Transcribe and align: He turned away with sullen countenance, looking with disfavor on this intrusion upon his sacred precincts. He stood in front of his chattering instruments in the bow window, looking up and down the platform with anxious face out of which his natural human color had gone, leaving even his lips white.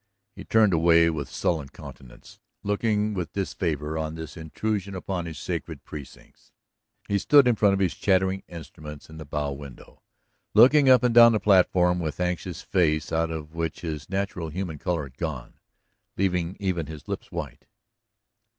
He 0.35 0.43
turned 0.43 0.73
away 0.73 1.11
with 1.11 1.29
sullen 1.29 1.69
countenance, 1.69 2.39
looking 2.63 3.13
with 3.13 3.33
disfavor 3.33 3.99
on 3.99 4.15
this 4.15 4.35
intrusion 4.35 4.95
upon 4.95 5.27
his 5.27 5.37
sacred 5.37 5.83
precincts. 5.83 6.51
He 7.07 7.19
stood 7.19 7.47
in 7.47 7.53
front 7.55 7.73
of 7.75 7.79
his 7.79 7.93
chattering 7.93 8.41
instruments 8.47 9.11
in 9.11 9.17
the 9.17 9.25
bow 9.25 9.51
window, 9.51 10.01
looking 10.55 10.89
up 10.89 11.03
and 11.03 11.13
down 11.13 11.33
the 11.33 11.39
platform 11.39 11.99
with 11.99 12.19
anxious 12.19 12.63
face 12.63 13.11
out 13.11 13.29
of 13.29 13.53
which 13.53 13.81
his 13.81 14.09
natural 14.09 14.49
human 14.49 14.79
color 14.79 15.03
had 15.03 15.19
gone, 15.19 15.59
leaving 16.17 16.57
even 16.59 16.87
his 16.87 17.07
lips 17.07 17.31
white. 17.31 17.67